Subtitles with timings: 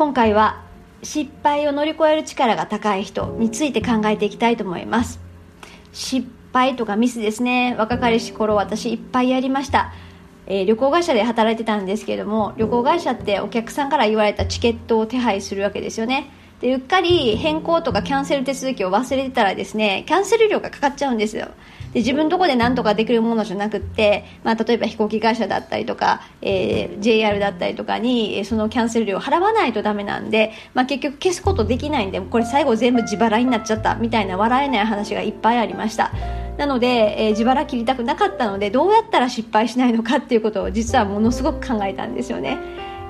[0.00, 0.62] 今回は
[1.02, 5.20] 失敗を乗り越える力が高い人について考えていきたいと思います。
[5.92, 7.76] 失敗とかミスですね。
[7.78, 9.92] 若かりし頃私いっぱいやりました。
[10.46, 16.30] えー、旅行会社で働いてたんですけれども旅行会社ってお客さんから言われたチケットを手配するわけですよね。
[16.60, 21.48] でうっかり変更とかキャンセル手続きを忘れてたらですねキャンセル料がかかっちゃうんですよ。
[21.92, 36.12] で自分のとこで何とかできるものじゃなくって、まあ、例えば飛行機会社だったりとか、えー、JR だったりとかにそのキャンセル料を払わないとダメなんで、まあ、結局消すことできないんでこれ最後全部自腹になっちゃったみたいな笑えない話がいっぱいありました。
[36.58, 36.86] なので、
[37.18, 42.58] えー、自腹切りたくなかったのでどうやったら失敗しないのかっていうことを実はものすごく考えたんですよね。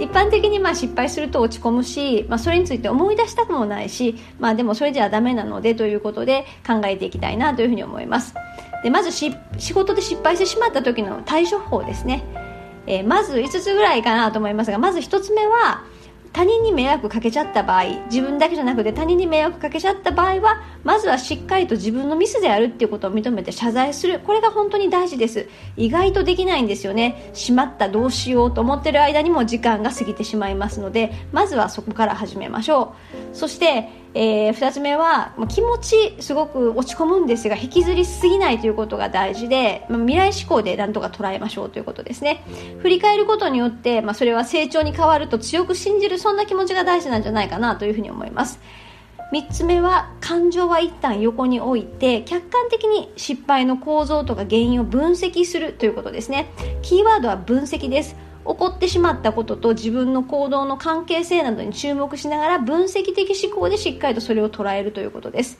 [0.00, 8.34] 一般的にまあ失敗すると落ち込むし、まあ、それについて思い出したくもないし、まあ、でもそれじゃダメなのでということで考えていきたいなというふうに思います。
[8.82, 12.24] でまずし仕事で失敗してしまった時の対処法ですね、
[12.86, 15.84] えー、まず5つぐらいかなと思いますがまず1つ目は
[16.40, 24.20] 他人に迷惑かけちゃった場合自分だけじゃなくて他人に迷惑かけちゃった場合はまずはしっかりと自分のミスであるっていうことを認めて謝罪する。
[24.20, 25.50] これが本当に大事です。
[25.76, 27.30] 意外とできないんですよね。
[27.34, 32.94] しまったどうしようと思ってる間にも時間が過ぎてしまいますのでまずはそこから始めましょ
[33.32, 33.36] う。
[33.36, 42.42] そしてえー、2つ目は気持ちすごく落ち込むんですが引きずりすぎないということが大事で、まあ、未来志向でなんとか捉えましょうということですね。
[42.80, 48.60] 振り返ることによって、まあ、それは成長に変わると強く信じるそんな気持ちが大事なんじゃないかなというふうに思います。
[49.32, 56.50] 3つ目は感情は一旦横に置いて客観的に失敗の構造とか原因を分析するということですね。
[56.82, 58.16] キーワードは分析です。
[58.46, 65.58] 起こってしまったことと自分の行動の関係性などに注目しながら分析的思考でしっかりとそれを捉えるということです。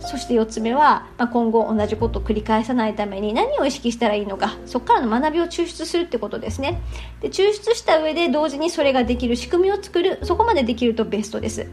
[0.00, 6.82] そして4つ目は、まあ、今後同じことを繰り返さないために何を意識したらいいのかそこからの学びを抽出するってことですね。
[7.20, 11.66] で抽出した上で同時にそれができる仕組みを作るそこまでできるとベストです。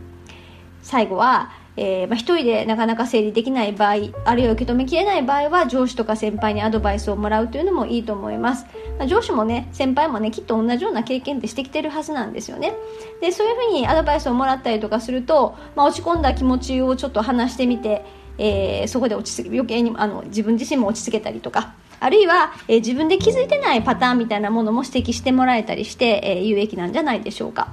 [0.81, 1.51] 最後は
[1.83, 8.67] えー、まあ、一人でなかなか整理できない場合あるいは受け止めきれない場合は上司とか先輩にアドバイスをもらうというのもいいと思います、
[8.99, 12.75] まあ、上司もね先輩もねきっと同じような経験ってしてきてるはずなんですよね。
[13.19, 18.05] でそういうふうにアドバイスをもらったりとかすると、まあ、落ち込んだ気持ちをちょっと話してみて、
[18.37, 27.69] えー、そこで落ち着余計にあの自分自身も落ち着けたりとかあるいは、えー、自分で気づいてないパターンみたいなものも指摘してもらえたりして、え有益なんじゃないでしょうか。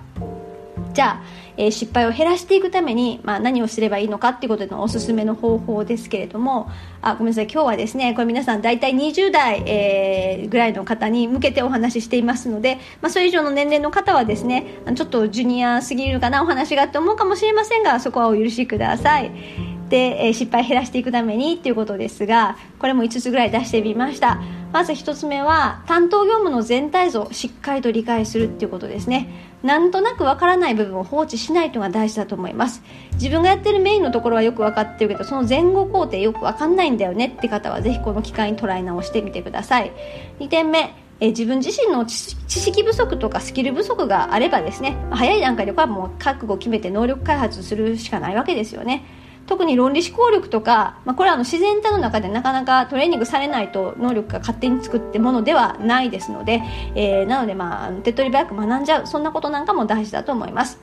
[0.99, 1.23] じゃあ
[1.57, 6.71] えー、失敗を減らしていくために、まあ、何をすればいいのかっていうことのおすすめの方法ですけれども
[7.03, 7.45] あごめんなさい。
[7.45, 19.31] 今日はですねこれ皆さん大体20代、えー、ぐらいの方に向けてお話ししていますので、まあ、それ以上の年齢の方はですねちょっとジュニアすぎるかなお話がって思うかもしれませんがそこはお許しください。
[19.89, 24.41] で、え、失敗減らしていくためにっていうことですがこれも5つぐらい出してみました。
[24.73, 29.48] まず1つ目は担当業務の全体像をしっかりと理解するっていうことですね。
[29.63, 32.83] なんとなくわからない部分を放置しないというのが大事だと思います。
[33.15, 39.93] 自分がやってるメインのところはよく分かってるけどその前後工程よく分かんないんだよねって方はぜひこの機会に捉え直してみてください。
[40.39, 49.05] 2点目え自分自身の知識不足とかスキル不足があればですね早い段階でこれはもう覚悟を決めて能力開発するしかないわけですよね。
[49.49, 56.63] 特に論理思考力とか、まあ、これはあの自然体の中でなかなかトレーニングされないと能力が勝手に作ってものではないですので、
[56.95, 60.79] えー、なので、まあ、手っ取り早く学んじゃうそんなことなんかも大事だと思います。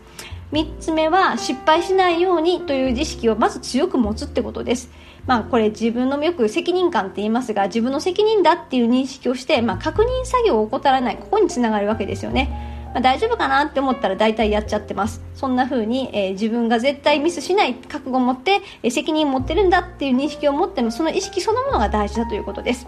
[0.51, 4.89] 3つ目は失敗しないようにという意識をまず強く持つってことです。
[5.25, 12.74] まあ、これ自分のよく責任感って言いますが自分の責任だっていう認識をして、まあ、確認作業を怠らないここにつながるわけですよね。
[12.95, 15.21] まあ、大丈夫かなって思ったら大体やっちゃってます。
[15.33, 22.87] そんな風に、えー、自分が絶対ミスしない覚悟を持って、えー、責任を持ってるんだっていう認識を持ってもその意識そのものが大事だということです。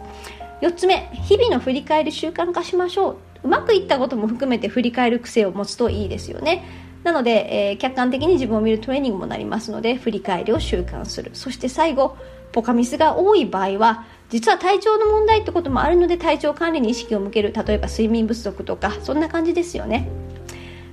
[0.61, 3.17] 4つ目日々の振り返り習慣化しましょう。
[3.43, 6.63] うまくいったことも含めて振り返る癖を持つといいですよね。
[7.03, 11.31] なので、えー、客観的に自分を見るトレーニングもなりますので振り返りを習慣する。
[11.33, 12.15] そして最後
[12.53, 17.53] ポカミスが多い場合は実は体調の問題ってこともあるので体調管理に意識を向ける。
[17.53, 20.09] 例えば睡眠不足とかそんな感じですよね。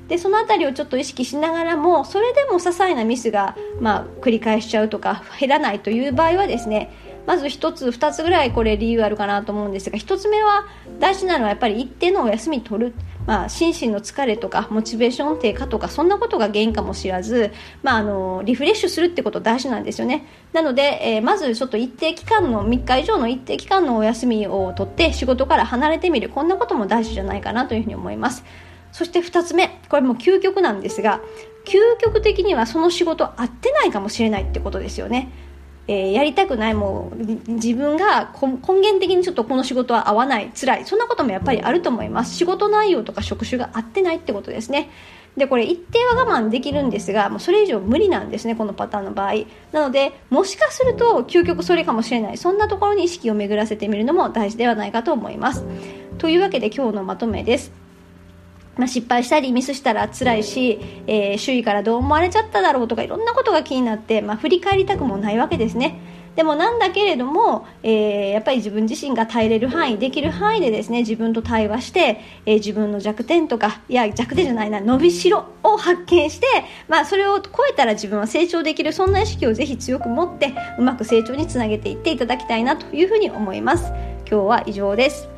[0.09, 6.93] でその辺りをちょっと意識しながらもそれでも些細なミスが、まあ、繰り返しちゃうとか減らないという場合はですね
[7.27, 10.67] まず1つ2つぐらいこれ理由あるかなと思うんですが1つ目は
[11.01, 12.95] 大事なのはやっぱり一定のお休み取る、
[13.27, 20.27] まあ、心身の疲れとかモチベーション低下とかそんなことが原因かもしらず、まあ、あのリフレッシュするってこと大事なんですよね。
[20.53, 26.29] なので、えー、まずちょっと一定期間の3日以上の一定期間のお休みを取って仕事から離れてみる。
[26.29, 28.45] こんなことも大事じゃないかなというふうに思います。
[28.93, 29.81] そして2つ目。
[29.89, 31.21] これも究極なんですが
[31.65, 35.31] 究極的にはその仕事合ってないかもしれないってことですよね。
[35.87, 40.85] えー、やりたくないもう自分が根源的にちょっとこの仕事は合わない辛い。
[40.87, 42.35] そんなこともやっぱりあると思います。
[42.37, 44.91] 仕事内容とか職種が合ってないってことですね。
[45.37, 49.35] でこれ一定は我慢できるんですがもうそれ以上無理なんですねこのパターンの場合。
[49.73, 52.39] なのでもしかすると究極それかもしれない。
[52.39, 55.65] そんなところに意識を巡らせてみるのも大事ではないかと思います。
[56.19, 57.84] というわけで今日のまとめです。
[58.77, 66.01] まあ、失敗したりミスしたら辛いし、えー、周囲からどう思われちゃっただろうとかいろんなことが気になって、まあ、振り返りたくもないわけですね。
[66.37, 76.47] でもなんだけれども、えー、やっぱり自分自身が耐えれる範囲できる範囲でですね自分と対話して、えー、自分の弱点とかいや弱点じゃないな伸びしろを発見して、
[76.89, 83.93] まあ、それを超えたら自分は成長できるそんな意識をぜひ強く持ってうまく成長につなげていっていただきたいなというふうに思います。
[84.29, 85.34] 今日は以上です。